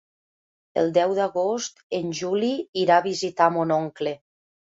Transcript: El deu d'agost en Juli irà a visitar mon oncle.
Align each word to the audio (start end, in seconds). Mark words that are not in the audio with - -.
El 0.83 0.87
deu 0.95 1.11
d'agost 1.19 1.83
en 1.99 2.09
Juli 2.21 2.51
irà 2.85 2.97
a 3.01 3.05
visitar 3.09 3.53
mon 3.59 3.77
oncle. 3.79 4.15